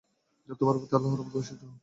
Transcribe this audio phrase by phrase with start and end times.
[0.59, 1.73] তোমার প্রতি আল্লাহর রহমত বর্ষিত হোক।